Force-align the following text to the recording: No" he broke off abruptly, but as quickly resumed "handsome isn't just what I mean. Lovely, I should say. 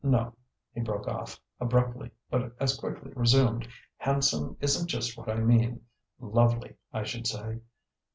No" 0.03 0.33
he 0.73 0.81
broke 0.81 1.07
off 1.07 1.39
abruptly, 1.59 2.09
but 2.31 2.53
as 2.59 2.75
quickly 2.75 3.11
resumed 3.15 3.67
"handsome 3.97 4.57
isn't 4.59 4.87
just 4.87 5.15
what 5.15 5.29
I 5.29 5.35
mean. 5.35 5.81
Lovely, 6.19 6.75
I 6.91 7.03
should 7.03 7.27
say. 7.27 7.59